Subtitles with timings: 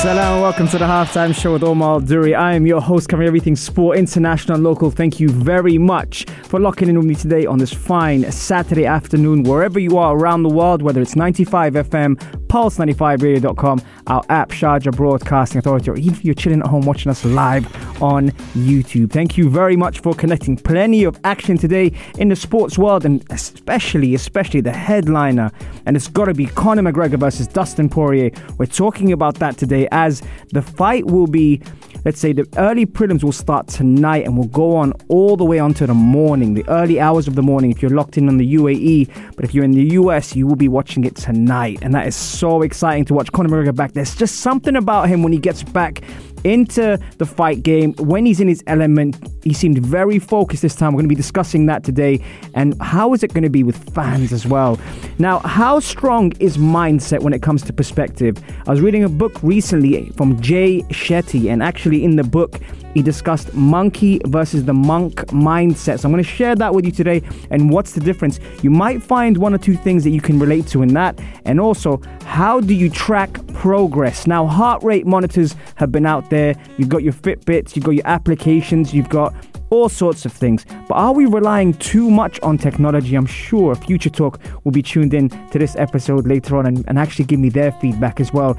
[0.00, 2.34] Salam welcome to the halftime show with Omar Duri.
[2.34, 4.90] I am your host, covering everything sport, international, and local.
[4.90, 9.42] Thank you very much for locking in with me today on this fine Saturday afternoon,
[9.42, 15.58] wherever you are around the world, whether it's 95 FM, Pulse95Radio.com, our app, Sharjah Broadcasting
[15.58, 17.66] Authority, or even if you're chilling at home watching us live
[18.02, 19.12] on YouTube.
[19.12, 20.56] Thank you very much for connecting.
[20.56, 25.52] Plenty of action today in the sports world, and especially, especially the headliner.
[25.84, 28.30] And it's got to be Conor McGregor versus Dustin Poirier.
[28.56, 30.22] We're talking about that today as
[30.52, 31.62] the fight will be
[32.04, 35.58] let's say the early prelims will start tonight and will go on all the way
[35.58, 38.54] onto the morning, the early hours of the morning if you're locked in on the
[38.54, 39.34] UAE.
[39.36, 41.78] But if you're in the US, you will be watching it tonight.
[41.82, 43.92] And that is so exciting to watch Conor McGregor back.
[43.92, 46.02] There's just something about him when he gets back
[46.44, 47.94] into the fight game.
[47.94, 50.92] When he's in his element he seemed very focused this time.
[50.92, 52.22] We're going to be discussing that today.
[52.54, 54.78] And how is it going to be with fans as well?
[55.18, 58.36] Now how strong is mindset when it comes to perspective?
[58.66, 62.60] I was reading a book recently from jay shetty and actually in the book
[62.94, 66.00] he discussed monkey versus the monk mindset.
[66.00, 68.40] So I'm going to share that with you today and what's the difference.
[68.62, 71.18] You might find one or two things that you can relate to in that.
[71.44, 74.26] And also, how do you track progress?
[74.26, 76.54] Now, heart rate monitors have been out there.
[76.78, 79.34] You've got your Fitbits, you've got your applications, you've got
[79.70, 80.66] all sorts of things.
[80.88, 83.14] But are we relying too much on technology?
[83.14, 86.98] I'm sure Future Talk will be tuned in to this episode later on and, and
[86.98, 88.58] actually give me their feedback as well.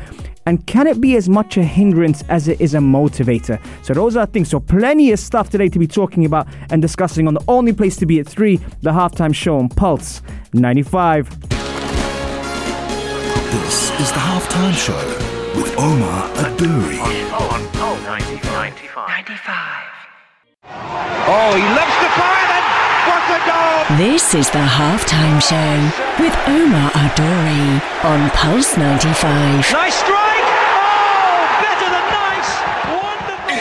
[0.51, 3.57] And can it be as much a hindrance as it is a motivator?
[3.83, 4.49] So those are things.
[4.49, 7.95] So plenty of stuff today to be talking about and discussing on the only place
[7.95, 11.29] to be at 3, the halftime show on Pulse 95.
[13.49, 14.99] This is the Halftime Show
[15.55, 16.99] with Omar Aduri.
[17.31, 18.73] On Pulse 95.
[21.33, 22.71] Oh, he loves the fire and
[23.07, 23.97] what a goal!
[23.97, 25.73] This is the halftime show
[26.21, 29.71] with Omar Adori on Pulse 95.
[29.73, 30.45] Nice strike!
[30.77, 32.51] Oh, better than nice!
[32.93, 33.60] Wonderful!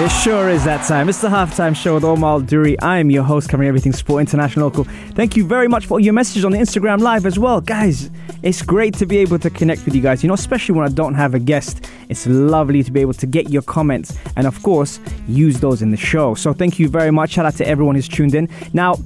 [0.00, 1.10] It sure is that time.
[1.10, 2.78] It's the halftime show with Omar Duri.
[2.80, 4.84] I am your host, covering everything sport, international, local.
[5.14, 7.60] Thank you very much for your messages on the Instagram Live as well.
[7.60, 8.10] Guys,
[8.42, 10.22] it's great to be able to connect with you guys.
[10.22, 13.26] You know, especially when I don't have a guest, it's lovely to be able to
[13.26, 16.34] get your comments and, of course, use those in the show.
[16.34, 17.32] So thank you very much.
[17.32, 18.48] Shout out to everyone who's tuned in.
[18.72, 18.96] Now,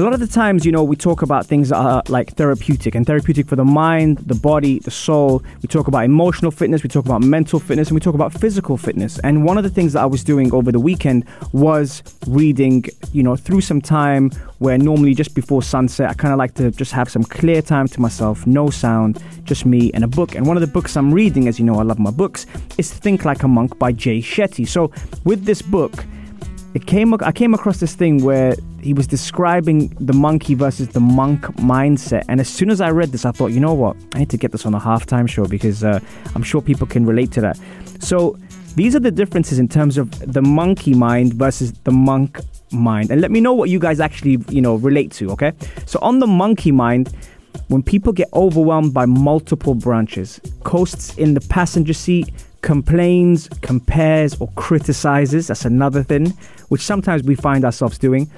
[0.00, 2.94] a lot of the times, you know, we talk about things that are like therapeutic
[2.94, 5.42] and therapeutic for the mind, the body, the soul.
[5.60, 8.78] We talk about emotional fitness, we talk about mental fitness, and we talk about physical
[8.78, 9.18] fitness.
[9.18, 13.22] And one of the things that I was doing over the weekend was reading, you
[13.22, 16.92] know, through some time where normally just before sunset, I kind of like to just
[16.92, 20.34] have some clear time to myself, no sound, just me and a book.
[20.34, 22.46] And one of the books I'm reading, as you know, I love my books,
[22.78, 24.66] is Think Like a Monk by Jay Shetty.
[24.66, 24.92] So
[25.24, 26.06] with this book,
[26.74, 31.00] it came I came across this thing where he was describing the monkey versus the
[31.00, 33.96] monk mindset and as soon as I read this I thought you know what?
[34.14, 35.98] I need to get this on a halftime show because uh,
[36.34, 37.58] I'm sure people can relate to that.
[37.98, 38.38] So
[38.76, 42.38] these are the differences in terms of the monkey mind versus the monk
[42.70, 45.52] mind and let me know what you guys actually you know relate to okay?
[45.86, 47.12] So on the monkey mind
[47.66, 52.32] when people get overwhelmed by multiple branches coasts in the passenger seat
[52.62, 55.48] complains, compares, or criticizes.
[55.48, 56.28] That's another thing,
[56.68, 58.30] which sometimes we find ourselves doing.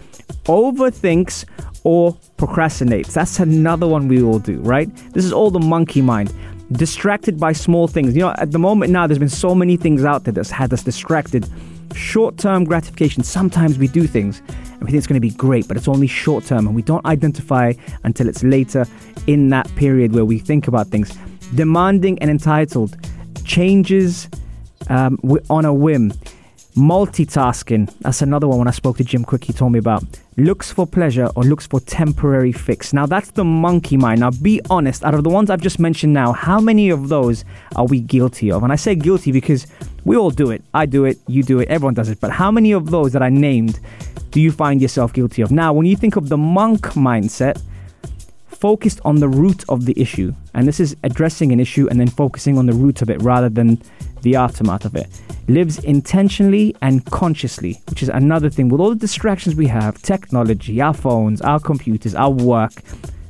[0.44, 1.44] Overthinks
[1.84, 3.12] or procrastinates.
[3.12, 4.94] That's another one we all do, right?
[5.12, 6.32] This is all the monkey mind.
[6.72, 8.14] Distracted by small things.
[8.14, 10.72] You know, at the moment now, there's been so many things out there that's had
[10.72, 11.48] us distracted.
[11.94, 13.22] Short term gratification.
[13.22, 16.06] Sometimes we do things and we think it's going to be great, but it's only
[16.06, 18.86] short term and we don't identify until it's later
[19.26, 21.16] in that period where we think about things.
[21.54, 22.96] Demanding and entitled
[23.44, 24.28] changes
[24.88, 25.18] um,
[25.50, 26.12] on a whim.
[26.74, 30.04] Multitasking, that's another one when I spoke to Jim Kwik, he told me about.
[30.38, 32.94] Looks for pleasure or looks for temporary fix.
[32.94, 34.20] Now, that's the monkey mind.
[34.20, 37.44] Now, be honest, out of the ones I've just mentioned now, how many of those
[37.76, 38.62] are we guilty of?
[38.62, 39.66] And I say guilty because
[40.06, 40.64] we all do it.
[40.72, 42.20] I do it, you do it, everyone does it.
[42.20, 43.78] But how many of those that I named
[44.30, 45.50] do you find yourself guilty of?
[45.50, 47.60] Now, when you think of the monk mindset,
[48.62, 50.32] focused on the root of the issue.
[50.54, 53.48] And this is addressing an issue and then focusing on the root of it rather
[53.48, 53.82] than
[54.22, 55.08] the aftermath of it.
[55.48, 58.68] Lives intentionally and consciously, which is another thing.
[58.68, 62.74] With all the distractions we have technology, our phones, our computers, our work,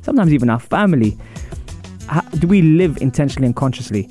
[0.03, 1.17] sometimes even our family
[2.37, 4.07] do we live intentionally and consciously?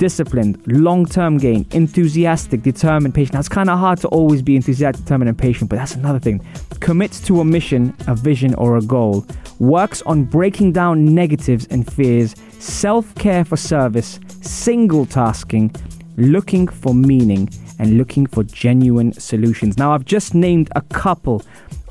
[0.00, 3.34] Disciplined, long term gain, enthusiastic, determined, patient.
[3.34, 6.18] Now, it's kind of hard to always be enthusiastic, determined, and patient, but that's another
[6.18, 6.40] thing.
[6.80, 9.26] Commits to a mission, a vision, or a goal.
[9.58, 12.34] Works on breaking down negatives and fears.
[12.58, 14.18] Self care for service.
[14.40, 15.70] Single tasking.
[16.16, 19.76] Looking for meaning and looking for genuine solutions.
[19.76, 21.42] Now, I've just named a couple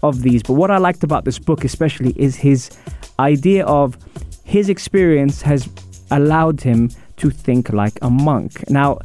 [0.02, 2.72] of these, but what I liked about this book, especially, is his
[3.20, 4.00] idea of
[4.46, 5.70] his experience has
[6.10, 6.90] allowed him
[7.20, 8.70] to think like a monk.
[8.70, 9.00] Now,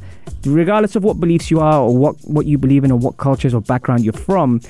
[0.44, 3.54] regardless of what beliefs you are or what, what you believe in or what cultures
[3.54, 4.60] or background you're from,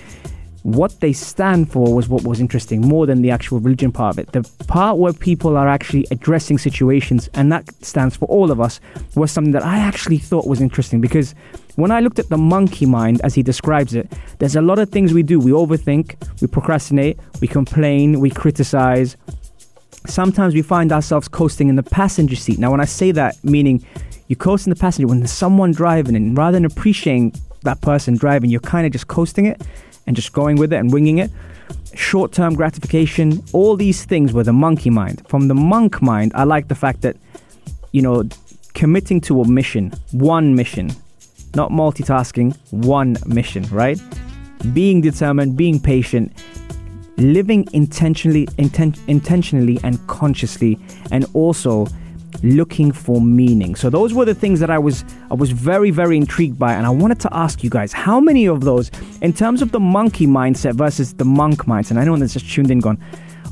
[0.64, 4.18] what they stand for was what was interesting more than the actual religion part of
[4.18, 4.32] it.
[4.32, 8.80] The part where people are actually addressing situations, and that stands for all of us,
[9.14, 11.34] was something that I actually thought was interesting because
[11.76, 14.88] when I looked at the monkey mind as he describes it, there's a lot of
[14.88, 15.38] things we do.
[15.38, 19.18] We overthink, we procrastinate, we complain, we criticize,
[20.06, 22.58] sometimes we find ourselves coasting in the passenger seat.
[22.58, 23.84] Now, when I say that, meaning
[24.28, 28.16] you coast in the passenger when there's someone driving, and rather than appreciating that person
[28.16, 29.62] driving, you're kind of just coasting it
[30.06, 31.30] and just going with it and winging it.
[31.94, 35.26] Short term gratification, all these things were the monkey mind.
[35.28, 37.16] From the monk mind, I like the fact that,
[37.92, 38.24] you know,
[38.74, 40.90] committing to a mission, one mission,
[41.54, 44.00] not multitasking, one mission, right?
[44.72, 46.32] Being determined, being patient,
[47.16, 50.78] living intentionally inten- intentionally and consciously
[51.10, 51.86] and also
[52.42, 53.74] looking for meaning.
[53.76, 56.86] So those were the things that I was I was very very intrigued by and
[56.86, 58.90] I wanted to ask you guys how many of those
[59.22, 61.96] in terms of the monkey mindset versus the monk mindset.
[61.96, 62.98] I know that's just tuned in gone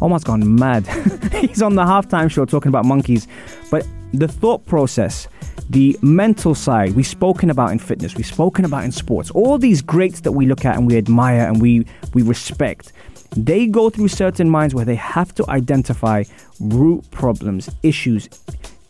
[0.01, 0.87] almost gone mad.
[1.33, 3.29] He's on the halftime show talking about monkeys,
[3.71, 5.29] but the thought process,
[5.71, 9.81] the mental side, we've spoken about in fitness, we've spoken about in sports, all these
[9.81, 12.93] greats that we look at and we admire and we we respect
[13.37, 16.25] they go through certain minds where they have to identify
[16.61, 18.29] root problems, issues.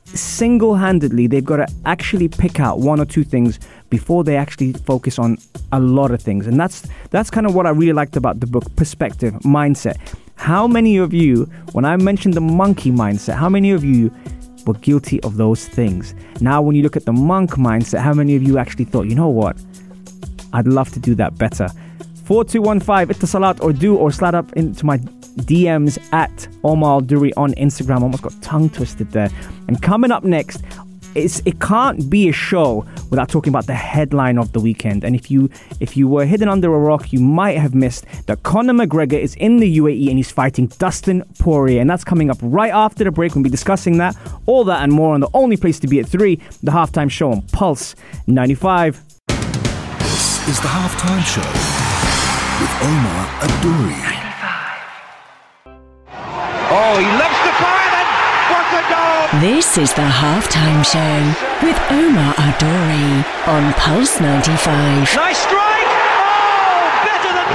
[0.04, 3.58] Single handedly, they've got to actually pick out one or two things
[3.88, 5.38] before they actually focus on
[5.72, 6.46] a lot of things.
[6.46, 9.96] And that's that's kind of what I really liked about the book perspective, mindset.
[10.34, 14.10] How many of you, when I mentioned the monkey mindset, how many of you
[14.66, 16.14] were guilty of those things?
[16.40, 19.14] Now, when you look at the monk mindset, how many of you actually thought, you
[19.14, 19.56] know what?
[20.52, 21.68] I'd love to do that better.
[22.32, 28.00] 4215 salat or do or slide up into my DMs at Omar Duri on Instagram.
[28.00, 29.28] Almost got tongue twisted there.
[29.68, 30.64] And coming up next,
[31.14, 35.04] it's, it can't be a show without talking about the headline of the weekend.
[35.04, 38.42] And if you if you were hidden under a rock, you might have missed that
[38.44, 42.38] Conor McGregor is in the UAE and he's fighting Dustin Poirier, and that's coming up
[42.40, 43.34] right after the break.
[43.34, 46.06] We'll be discussing that, all that, and more on the only place to be at
[46.06, 47.94] three, the halftime show on Pulse
[48.26, 49.02] 95.
[49.98, 51.81] This is the halftime show
[52.62, 53.98] with Omar Adouri.
[56.70, 58.08] Oh, he loves to fire then.
[58.54, 59.40] What a goal!
[59.40, 61.14] This is the halftime show
[61.66, 65.10] with Omar Adouri on Pulse 95.
[65.16, 65.90] Nice strike!
[66.22, 67.48] Oh, better than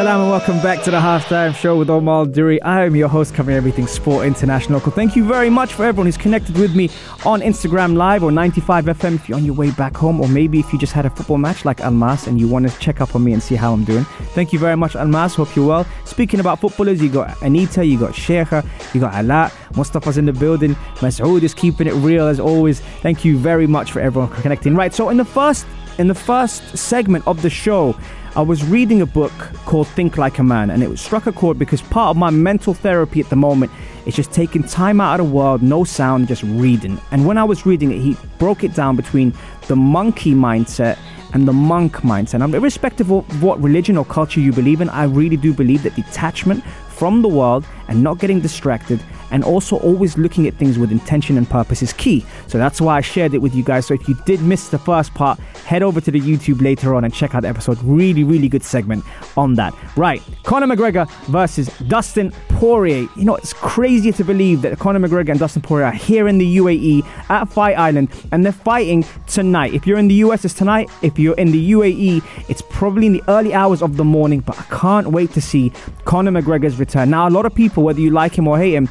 [0.00, 2.58] Salam and welcome back to the halftime show with Omar Duri.
[2.62, 4.80] I am your host covering everything sport international.
[4.80, 6.88] Thank you very much for everyone who's connected with me
[7.26, 10.58] on Instagram Live or 95 FM if you're on your way back home, or maybe
[10.58, 13.14] if you just had a football match like Almas and you want to check up
[13.14, 14.04] on me and see how I'm doing.
[14.32, 15.34] Thank you very much, Almas.
[15.34, 15.86] Hope you're well.
[16.06, 20.32] Speaking about footballers, you got Anita, you got Sheikha, you got Ala, Mustafa's in the
[20.32, 22.80] building, Masoud is keeping it real as always.
[23.02, 24.74] Thank you very much for everyone connecting.
[24.74, 25.66] Right, so in the first
[25.98, 27.94] in the first segment of the show,
[28.36, 29.32] I was reading a book
[29.66, 32.74] called Think Like a Man, and it struck a chord because part of my mental
[32.74, 33.72] therapy at the moment
[34.06, 37.00] is just taking time out of the world, no sound, just reading.
[37.10, 39.34] And when I was reading it, he broke it down between
[39.66, 40.96] the monkey mindset
[41.34, 42.44] and the monk mindset.
[42.44, 45.96] And irrespective of what religion or culture you believe in, I really do believe that
[45.96, 50.90] detachment from the world and not getting distracted and also always looking at things with
[50.90, 52.24] intention and purpose is key.
[52.46, 53.86] So that's why I shared it with you guys.
[53.86, 57.04] So if you did miss the first part, head over to the YouTube later on
[57.04, 57.78] and check out the episode.
[57.82, 59.04] Really, really good segment
[59.36, 59.74] on that.
[59.96, 63.08] Right, Conor McGregor versus Dustin Poirier.
[63.16, 66.38] You know, it's crazy to believe that Conor McGregor and Dustin Poirier are here in
[66.38, 69.74] the UAE at Fight Island and they're fighting tonight.
[69.74, 70.90] If you're in the US, it's tonight.
[71.02, 74.40] If you're in the UAE, it's probably in the early hours of the morning.
[74.40, 75.72] But I can't wait to see
[76.04, 77.10] Conor McGregor's return.
[77.10, 78.88] Now, a lot of people, whether you like him or hate him,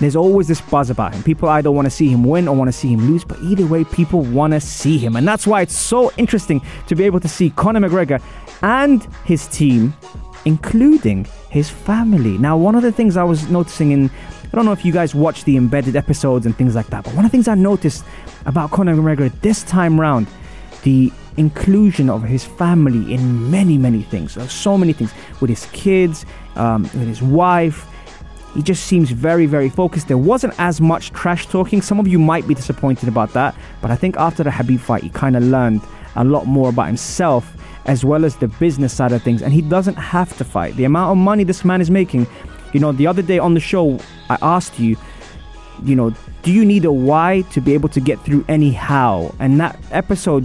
[0.00, 1.22] there's always this buzz about him.
[1.22, 3.66] People either want to see him win or want to see him lose, but either
[3.66, 5.16] way, people want to see him.
[5.16, 8.22] And that's why it's so interesting to be able to see Conor McGregor
[8.62, 9.94] and his team,
[10.44, 12.38] including his family.
[12.38, 14.10] Now, one of the things I was noticing in,
[14.44, 17.14] I don't know if you guys watch the embedded episodes and things like that, but
[17.14, 18.04] one of the things I noticed
[18.46, 20.26] about Conor McGregor this time round,
[20.82, 24.36] the inclusion of his family in many, many things.
[24.52, 26.26] So many things with his kids,
[26.56, 27.86] um, with his wife.
[28.58, 30.08] He just seems very, very focused.
[30.08, 31.80] There wasn't as much trash talking.
[31.80, 35.04] Some of you might be disappointed about that, but I think after the Khabib fight,
[35.04, 35.80] he kind of learned
[36.16, 39.42] a lot more about himself as well as the business side of things.
[39.42, 40.74] And he doesn't have to fight.
[40.74, 42.26] The amount of money this man is making,
[42.72, 44.96] you know, the other day on the show, I asked you,
[45.84, 46.12] you know,
[46.42, 49.32] do you need a why to be able to get through anyhow?
[49.38, 50.44] And that episode,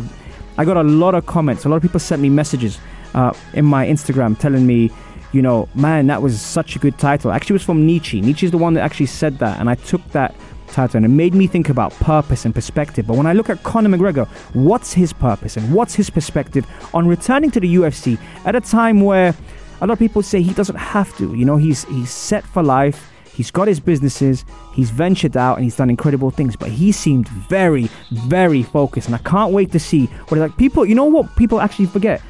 [0.60, 1.66] I got a lot of comments.
[1.66, 2.78] A lot of people sent me messages
[3.16, 4.92] uh, in my Instagram telling me,
[5.34, 7.32] you know, man, that was such a good title.
[7.32, 8.22] Actually, it was from Nietzsche.
[8.22, 10.36] Nietzsche is the one that actually said that, and I took that
[10.68, 13.06] title and it made me think about purpose and perspective.
[13.08, 17.08] But when I look at Conor McGregor, what's his purpose and what's his perspective on
[17.08, 19.36] returning to the UFC at a time where
[19.82, 21.36] a lot of people say he doesn't have to.
[21.36, 23.10] You know, he's he's set for life.
[23.34, 27.28] He's got his businesses, he's ventured out and he's done incredible things, but he seemed
[27.28, 29.08] very, very focused.
[29.08, 32.22] And I can't wait to see what like people, you know what people actually forget?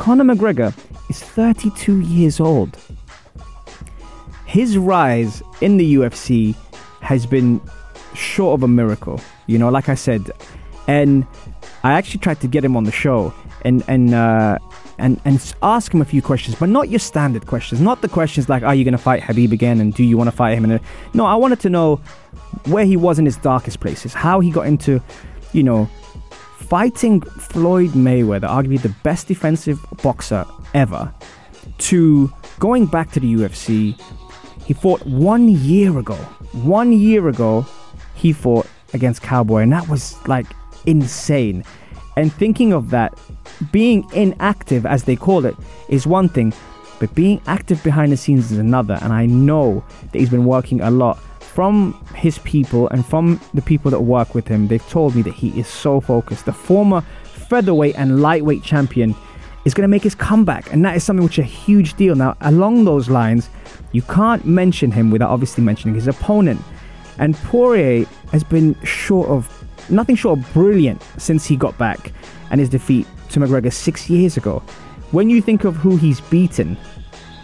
[0.00, 0.74] Conor McGregor
[1.10, 2.78] is 32 years old.
[4.46, 6.54] His rise in the UFC
[7.02, 7.60] has been
[8.14, 10.30] short of a miracle, you know, like I said.
[10.88, 11.26] And
[11.84, 14.58] I actually tried to get him on the show and, and, uh,
[14.96, 17.80] and and ask him a few questions, but not your standard questions.
[17.82, 20.28] Not the questions like, "Are you going to fight Khabib again?" and "Do you want
[20.28, 20.78] to fight him?" And
[21.14, 21.96] no, I wanted to know
[22.66, 25.00] where he was in his darkest places, how he got into,
[25.54, 25.88] you know,
[26.70, 31.12] fighting Floyd Mayweather, arguably the best defensive boxer ever,
[31.78, 34.00] to going back to the UFC.
[34.64, 36.14] He fought one year ago.
[36.62, 37.66] One year ago,
[38.14, 40.46] he fought against Cowboy, and that was like
[40.86, 41.64] insane.
[42.16, 43.18] And thinking of that,
[43.72, 45.56] being inactive, as they call it,
[45.88, 46.52] is one thing,
[47.00, 48.96] but being active behind the scenes is another.
[49.02, 51.18] And I know that he's been working a lot
[51.54, 54.68] from his people and from the people that work with him.
[54.68, 56.44] They've told me that he is so focused.
[56.44, 59.14] The former featherweight and lightweight champion
[59.64, 62.14] is going to make his comeback, and that is something which is a huge deal.
[62.14, 63.50] Now, along those lines,
[63.92, 66.60] you can't mention him without obviously mentioning his opponent.
[67.18, 69.48] And Poirier has been short of
[69.90, 72.12] nothing short of brilliant since he got back
[72.50, 74.62] and his defeat to McGregor six years ago.
[75.10, 76.76] When you think of who he's beaten,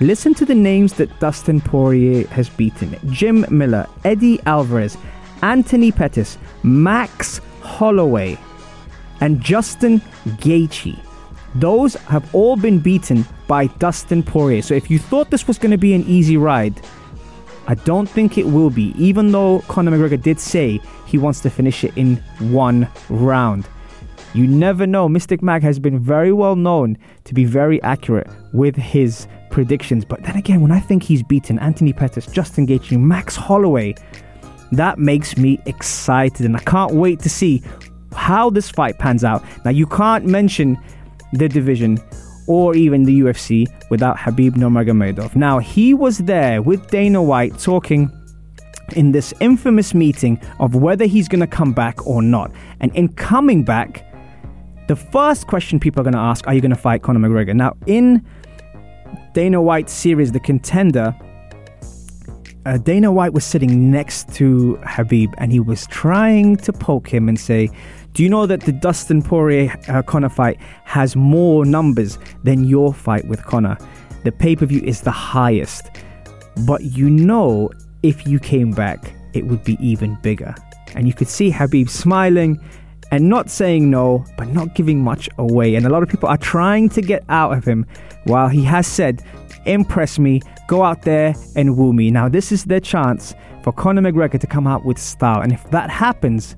[0.00, 4.96] listen to the names that Dustin Poirier has beaten Jim Miller, Eddie Alvarez,
[5.42, 8.38] Anthony Pettis, Max Holloway,
[9.20, 10.00] and Justin
[10.40, 10.98] Gaethje.
[11.54, 14.62] Those have all been beaten by Dustin Poirier.
[14.62, 16.80] So if you thought this was going to be an easy ride,
[17.66, 21.50] I don't think it will be, even though Conor McGregor did say he wants to
[21.50, 23.66] finish it in one round.
[24.34, 25.08] You never know.
[25.08, 29.26] Mystic Mac has been very well known to be very accurate with his
[29.56, 30.04] predictions.
[30.04, 33.94] But then again, when I think he's beaten Anthony Pettis, Justin Gaethje, Max Holloway,
[34.72, 36.44] that makes me excited.
[36.44, 37.62] And I can't wait to see
[38.12, 39.42] how this fight pans out.
[39.64, 40.76] Now, you can't mention
[41.32, 41.98] the division
[42.46, 45.34] or even the UFC without Khabib Nurmagomedov.
[45.34, 48.12] Now, he was there with Dana White talking
[48.94, 52.52] in this infamous meeting of whether he's going to come back or not.
[52.80, 54.04] And in coming back,
[54.86, 57.56] the first question people are going to ask, are you going to fight Conor McGregor?
[57.56, 58.22] Now, in
[59.36, 61.14] Dana White series, The Contender,
[62.64, 67.28] uh, Dana White was sitting next to Khabib and he was trying to poke him
[67.28, 67.68] and say,
[68.14, 72.94] do you know that the Dustin Poirier uh, Conor fight has more numbers than your
[72.94, 73.76] fight with Conor?
[74.24, 75.90] The pay per view is the highest.
[76.66, 77.70] But you know,
[78.02, 80.54] if you came back, it would be even bigger.
[80.94, 82.58] And you could see Khabib smiling
[83.10, 85.74] and not saying no, but not giving much away.
[85.74, 87.86] And a lot of people are trying to get out of him
[88.24, 89.22] while he has said,
[89.64, 92.10] impress me, go out there and woo me.
[92.10, 95.40] Now, this is their chance for Conor McGregor to come out with style.
[95.40, 96.56] And if that happens,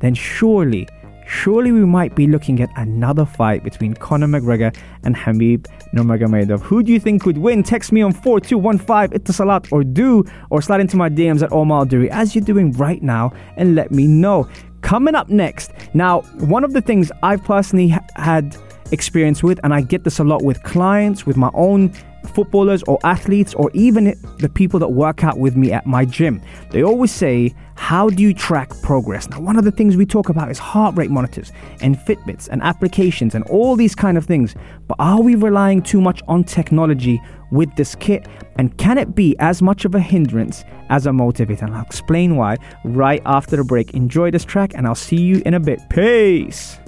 [0.00, 0.88] then surely
[1.28, 4.74] surely we might be looking at another fight between Conor McGregor
[5.04, 6.60] and Khabib Nurmagomedov.
[6.62, 7.62] Who do you think would win?
[7.62, 12.10] Text me on 4215 Etisalat or do or slide into my DMs at Omar Duri
[12.10, 14.48] as you're doing right now and let me know.
[14.88, 15.70] Coming up next.
[15.92, 18.56] Now, one of the things I've personally had
[18.90, 21.92] experience with, and I get this a lot with clients, with my own
[22.26, 26.40] footballers or athletes, or even the people that work out with me at my gym.
[26.70, 29.28] They always say, How do you track progress?
[29.28, 32.62] Now, one of the things we talk about is heart rate monitors and Fitbits and
[32.62, 34.54] applications and all these kind of things.
[34.86, 37.20] But are we relying too much on technology
[37.50, 38.26] with this kit?
[38.56, 41.62] And can it be as much of a hindrance as a motivator?
[41.62, 43.94] And I'll explain why right after the break.
[43.94, 45.80] Enjoy this track, and I'll see you in a bit.
[45.90, 46.78] Peace.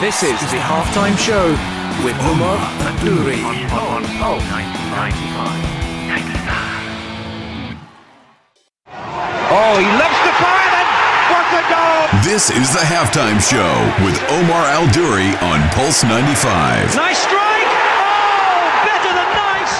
[0.00, 2.56] This is the halftime show with Omar
[2.88, 4.42] Adouri on, on, on Pulse
[4.90, 5.62] 95.
[6.08, 6.74] 95.
[9.54, 10.88] Oh, he loves the fire then!
[11.30, 12.08] What a goal!
[12.24, 13.70] This is the halftime show
[14.04, 16.96] with Omar Al Duri on Pulse 95.
[16.96, 17.70] Nice strike!
[18.02, 19.74] Oh, better than nice!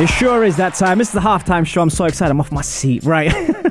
[0.00, 1.00] It sure is that time.
[1.00, 1.82] It's the halftime show.
[1.82, 2.30] I'm so excited.
[2.30, 3.02] I'm off my seat.
[3.04, 3.34] Right.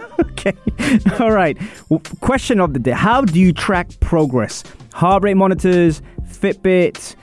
[0.47, 0.99] okay.
[1.19, 1.57] All right.
[1.89, 4.63] Well, question of the day How do you track progress?
[4.93, 7.15] Heart rate monitors, Fitbit,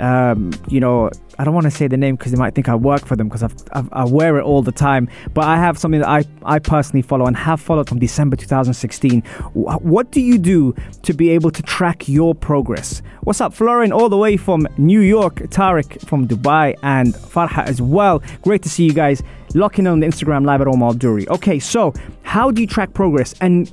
[0.00, 2.74] um, you know, I don't want to say the name because they might think I
[2.74, 5.08] work for them because I wear it all the time.
[5.32, 9.22] But I have something that I, I personally follow and have followed from December 2016.
[9.22, 13.00] Wh- What do you do to be able to track your progress?
[13.22, 17.80] What's up, Florian, all the way from New York, Tarek from Dubai, and Farha as
[17.80, 18.22] well.
[18.42, 19.22] Great to see you guys
[19.54, 21.26] locking on the Instagram live at Omar Duri.
[21.28, 23.34] Okay, so how do you track progress?
[23.40, 23.72] And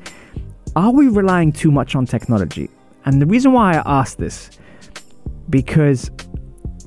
[0.75, 2.69] are we relying too much on technology?
[3.05, 4.49] And the reason why I ask this,
[5.49, 6.11] because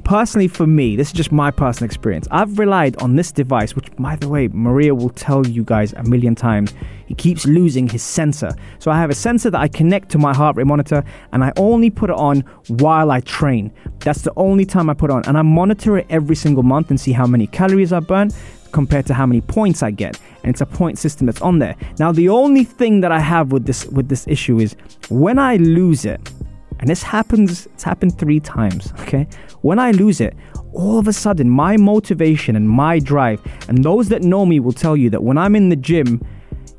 [0.05, 2.27] personally for me, this is just my personal experience.
[2.31, 6.03] I've relied on this device, which, by the way, Maria will tell you guys a
[6.03, 6.75] million times.
[7.07, 8.51] He keeps losing his sensor.
[8.79, 11.53] So I have a sensor that I connect to my heart rate monitor, and I
[11.57, 13.73] only put it on while I train.
[14.01, 16.91] That's the only time I put it on, and I monitor it every single month
[16.91, 18.31] and see how many calories I burn
[18.73, 20.19] compared to how many points I get.
[20.43, 21.77] And it's a point system that's on there.
[21.99, 24.75] Now the only thing that I have with this with this issue is
[25.09, 26.21] when I lose it,
[26.83, 29.27] and this happens it's happened three times okay
[29.61, 30.37] when i lose it
[30.73, 34.73] all of a sudden my motivation and my drive and those that know me will
[34.73, 36.21] tell you that when i'm in the gym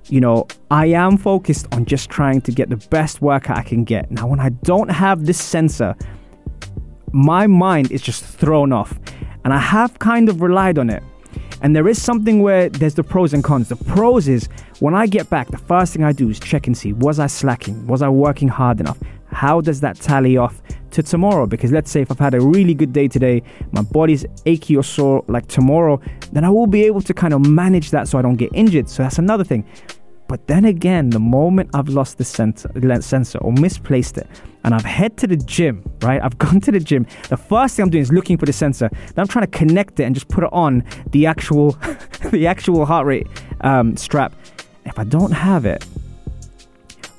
[0.10, 3.86] you know i am focused on just trying to get the best workout i can
[3.86, 5.95] get now when i don't have this sensor
[7.13, 9.00] my mind is just thrown off
[9.45, 11.01] and i have kind of relied on it
[11.63, 13.69] and there is something where there's the pros and cons.
[13.69, 16.77] The pros is when I get back, the first thing I do is check and
[16.77, 17.88] see was I slacking?
[17.88, 18.98] Was I working hard enough?
[19.33, 20.61] How does that tally off
[20.91, 21.45] to tomorrow?
[21.45, 24.83] Because let's say if I've had a really good day today, my body's achy or
[24.83, 25.99] sore like tomorrow,
[26.31, 28.89] then I will be able to kind of manage that so I don't get injured.
[28.89, 29.65] So that's another thing.
[30.27, 32.69] But then again, the moment I've lost the sensor,
[33.39, 34.27] or misplaced it,
[34.63, 36.21] and I've head to the gym, right?
[36.23, 37.05] I've gone to the gym.
[37.29, 38.89] The first thing I'm doing is looking for the sensor.
[38.89, 41.71] Then I'm trying to connect it and just put it on the actual,
[42.31, 43.27] the actual heart rate
[43.62, 44.34] um, strap.
[44.86, 45.86] If I don't have it,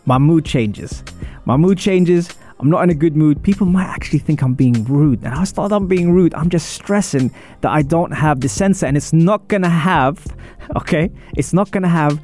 [0.06, 1.02] my mood changes.
[1.44, 2.28] My mood changes.
[2.60, 3.42] I'm not in a good mood.
[3.42, 5.22] People might actually think I'm being rude.
[5.24, 6.34] And I thought I'm being rude.
[6.34, 10.24] I'm just stressing that I don't have the sensor and it's not gonna have,
[10.76, 11.10] okay?
[11.36, 12.20] It's not gonna have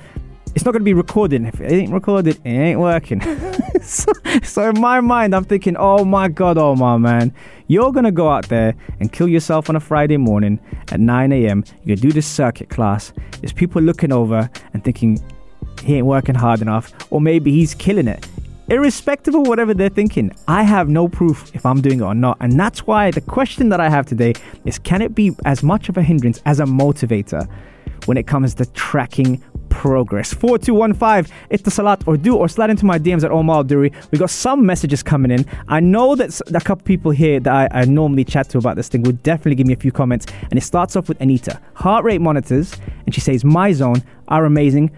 [0.55, 1.45] it's not going to be recorded.
[1.45, 3.21] If it ain't recorded, it ain't working.
[3.83, 4.13] so,
[4.43, 7.33] so, in my mind, I'm thinking, oh my God, oh my man,
[7.69, 10.59] you're going to go out there and kill yourself on a Friday morning
[10.91, 11.65] at 9 a.m.
[11.85, 13.13] You're going to do this circuit class.
[13.41, 15.23] There's people looking over and thinking
[15.81, 18.27] he ain't working hard enough, or maybe he's killing it.
[18.69, 22.37] Irrespective of whatever they're thinking, I have no proof if I'm doing it or not.
[22.41, 25.89] And that's why the question that I have today is can it be as much
[25.89, 27.49] of a hindrance as a motivator
[28.07, 30.35] when it comes to tracking progress.
[30.35, 33.93] 4215 Salat or do or slide into my DMs at Omar Duri.
[34.11, 35.47] We got some messages coming in.
[35.69, 38.89] I know that a couple people here that I, I normally chat to about this
[38.89, 40.27] thing would definitely give me a few comments.
[40.51, 41.61] And it starts off with Anita.
[41.75, 44.91] Heart rate monitors, and she says, My zone are amazing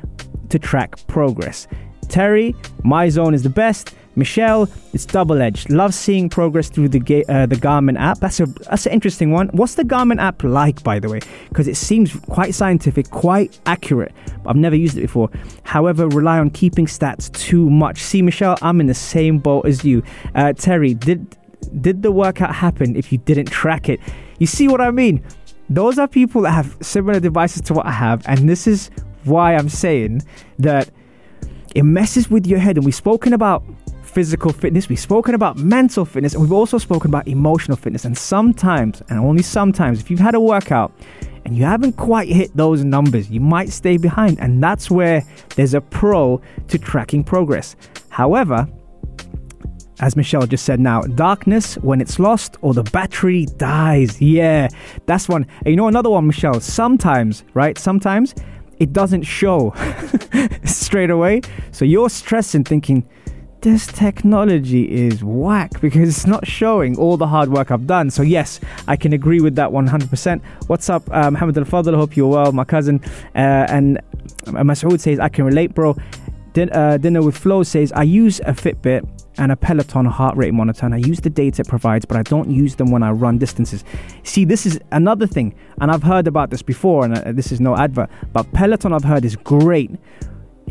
[0.53, 1.67] to track progress.
[2.09, 3.95] Terry, MyZone is the best.
[4.15, 5.71] Michelle, it's double edged.
[5.71, 8.19] Love seeing progress through the ga- uh, the Garmin app.
[8.19, 9.49] That's a that's an interesting one.
[9.53, 11.21] What's the Garmin app like, by the way?
[11.49, 14.13] Because it seems quite scientific, quite accurate.
[14.45, 15.31] I've never used it before.
[15.63, 18.03] However, rely on keeping stats too much.
[18.03, 20.03] See, Michelle, I'm in the same boat as you.
[20.35, 21.35] Uh, Terry, did
[21.81, 23.99] did the workout happen if you didn't track it?
[24.39, 25.25] You see what I mean?
[25.71, 28.91] Those are people that have similar devices to what I have, and this is
[29.25, 30.23] why I'm saying
[30.59, 30.91] that
[31.75, 32.77] it messes with your head.
[32.77, 33.65] And we've spoken about
[34.03, 38.05] physical fitness, we've spoken about mental fitness, and we've also spoken about emotional fitness.
[38.05, 40.93] And sometimes, and only sometimes, if you've had a workout
[41.45, 44.39] and you haven't quite hit those numbers, you might stay behind.
[44.39, 45.25] And that's where
[45.57, 47.75] there's a pro to tracking progress.
[48.11, 48.69] However,
[50.01, 54.21] as Michelle just said now, darkness when it's lost or the battery dies.
[54.21, 54.69] Yeah,
[55.07, 55.47] that's one.
[55.59, 56.61] And you know another one, Michelle?
[56.61, 57.79] Sometimes, right?
[57.79, 58.35] Sometimes
[58.83, 59.73] it doesn't show
[60.65, 61.41] straight away.
[61.71, 63.09] So you're stressing, thinking,
[63.61, 68.11] this technology is whack because it's not showing all the hard work I've done.
[68.11, 70.43] So, yes, I can agree with that 100%.
[70.67, 71.95] What's up, uh, Mohammed Al Fadl?
[71.95, 73.01] Hope you're well, my cousin.
[73.37, 74.01] Uh, and
[74.47, 75.97] Masoud says, I can relate, bro.
[76.53, 80.53] Din- uh, Dinner with Flo says, I use a Fitbit and a Peloton heart rate
[80.53, 83.11] monitor, and I use the data it provides, but I don't use them when I
[83.11, 83.85] run distances.
[84.23, 87.61] See, this is another thing, and I've heard about this before, and uh, this is
[87.61, 89.91] no advert, but Peloton I've heard is great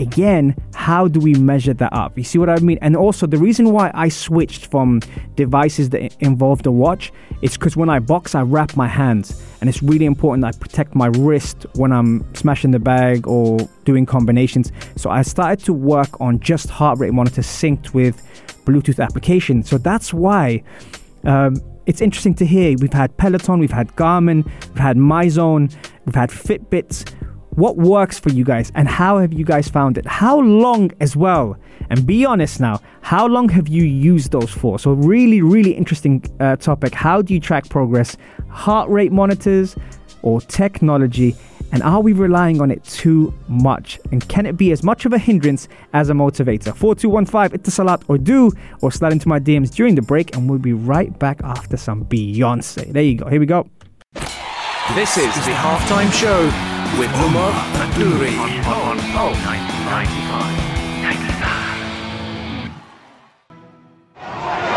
[0.02, 2.18] again, how do we measure that up?
[2.18, 2.80] You see what I mean?
[2.82, 5.02] And also, the reason why I switched from
[5.36, 9.70] devices that involve the watch is because when I box, I wrap my hands, and
[9.70, 14.72] it's really important I protect my wrist when I'm smashing the bag or doing combinations.
[14.98, 18.22] So I started to work on just heart rate monitor synced with
[18.66, 19.64] Bluetooth application.
[19.64, 20.64] So that's why.
[21.24, 22.78] Um, it's interesting to hear.
[22.80, 27.12] We've had Peloton, we've had Garmin, we've had MyZone, we've had Fitbits
[27.52, 30.06] what works for you guys and how have you guys found it?
[30.06, 31.58] How long as well?
[31.90, 34.80] And be honest now, how long have you used those for?
[34.80, 36.94] So, really, really interesting uh, topic.
[36.94, 38.16] How do you track progress?
[38.50, 39.76] Heart rate monitors
[40.22, 41.36] or technology?
[41.74, 44.00] And are we relying on it too much?
[44.12, 46.76] And can it be as much of a hindrance as a motivator?
[46.76, 50.74] 4215 Etisalat or do or slide into my DMs during the break, and we'll be
[50.74, 52.92] right back after some Beyonce.
[52.92, 53.28] There you go.
[53.28, 53.70] Here we go.
[54.96, 57.52] This is the halftime show with Umar
[57.84, 58.36] Adouri
[58.68, 60.72] on, on, 95.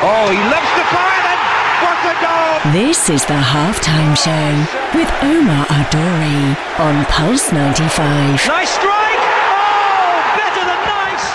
[0.06, 1.40] Oh, he loves the fire and
[1.82, 2.72] what a goal!
[2.72, 4.46] This is the halftime show
[4.94, 8.46] with Omar Adori on Pulse 95.
[8.46, 9.22] Nice strike!
[9.56, 11.26] Oh, better than nice!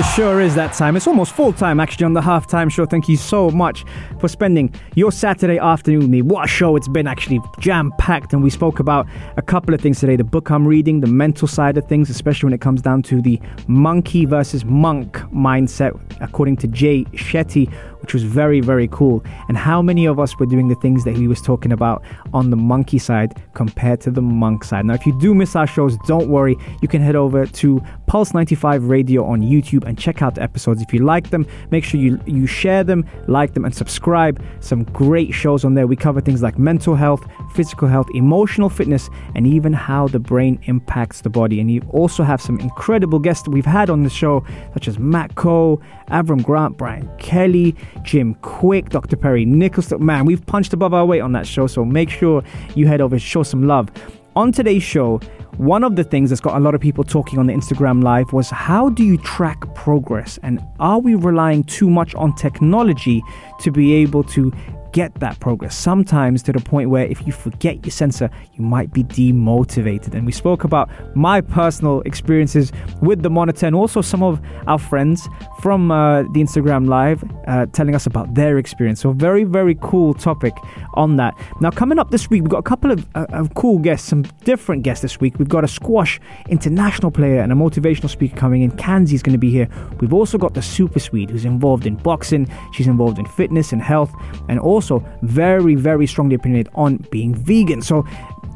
[0.00, 0.96] It sure is that time.
[0.96, 2.86] It's almost full time actually on the halftime show.
[2.86, 3.84] Thank you so much
[4.18, 6.22] for spending your Saturday afternoon with me.
[6.22, 8.32] What a show it's been actually jam packed.
[8.32, 11.46] And we spoke about a couple of things today the book I'm reading, the mental
[11.46, 16.56] side of things, especially when it comes down to the monkey versus monk mindset, according
[16.56, 19.22] to Jay Shetty which was very, very cool.
[19.48, 22.50] And how many of us were doing the things that he was talking about on
[22.50, 24.84] the monkey side compared to the monk side.
[24.84, 26.56] Now, if you do miss our shows, don't worry.
[26.80, 30.82] You can head over to Pulse 95 Radio on YouTube and check out the episodes.
[30.82, 34.42] If you like them, make sure you, you share them, like them, and subscribe.
[34.60, 35.86] Some great shows on there.
[35.86, 40.58] We cover things like mental health, physical health, emotional fitness, and even how the brain
[40.64, 41.60] impacts the body.
[41.60, 44.98] And you also have some incredible guests that we've had on the show, such as
[44.98, 49.16] Matt Coe, Avram Grant, Brian Kelly, Jim Kwik, Dr.
[49.16, 49.92] Perry Nichols.
[49.98, 52.42] Man, we've punched above our weight on that show, so make sure
[52.74, 53.90] you head over, show some love.
[54.36, 55.18] On today's show,
[55.56, 58.32] one of the things that's got a lot of people talking on the Instagram live
[58.32, 63.22] was how do you track progress and are we relying too much on technology
[63.60, 64.52] to be able to
[64.92, 65.76] get that progress.
[65.76, 70.14] Sometimes to the point where if you forget your sensor, you might be demotivated.
[70.14, 74.78] And we spoke about my personal experiences with the monitor and also some of our
[74.78, 75.28] friends
[75.60, 79.00] from uh, the Instagram Live uh, telling us about their experience.
[79.00, 80.54] So, very, very cool topic
[80.94, 81.34] on that.
[81.60, 84.22] Now, coming up this week, we've got a couple of, uh, of cool guests, some
[84.44, 85.38] different guests this week.
[85.38, 88.72] We've got a squash international player and a motivational speaker coming in.
[88.72, 89.68] Kanzi's going to be here.
[90.00, 93.82] We've also got the Super Swede who's involved in boxing, she's involved in fitness and
[93.82, 94.12] health,
[94.48, 97.82] and also also very, very strongly opinionated on being vegan.
[97.82, 98.06] So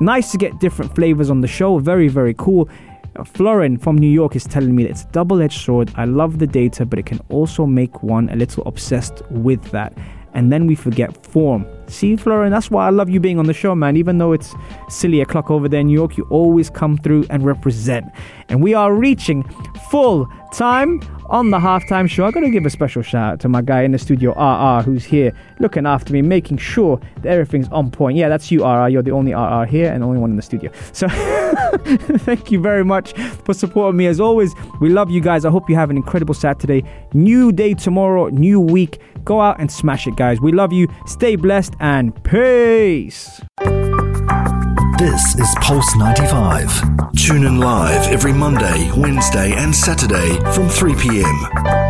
[0.01, 1.79] nice to get different flavors on the show.
[1.79, 2.69] Very, very cool.
[3.17, 5.93] Uh, Florin from New York is telling me that it's a double edged sword.
[5.97, 9.93] I love the data, but it can also make one a little obsessed with that.
[10.35, 11.65] And then we forget form.
[11.87, 13.97] See, Florin, that's why I love you being on the show, man.
[13.97, 14.55] Even though it's
[14.89, 18.07] silly o'clock over there in New York, you always come through and represent.
[18.49, 19.45] And we are reaching
[19.91, 22.25] full time on the halftime show.
[22.25, 25.05] I gotta give a special shout out to my guy in the studio, RR, who's
[25.05, 28.17] here looking after me, making sure that everything's on point.
[28.17, 28.89] Yeah, that's you, RR.
[28.89, 30.71] You're the only RR here and the only one in the studio.
[30.93, 31.09] So
[32.19, 33.13] thank you very much
[33.45, 34.07] for supporting me.
[34.07, 35.45] As always, we love you guys.
[35.45, 36.85] I hope you have an incredible Saturday.
[37.13, 39.01] New day tomorrow, new week.
[39.25, 40.41] Go out and smash it, guys.
[40.41, 40.89] We love you.
[41.07, 43.41] Stay blessed and peace.
[44.99, 47.13] This is Pulse 95.
[47.17, 51.84] Tune in live every Monday, Wednesday, and Saturday from 3 p.m.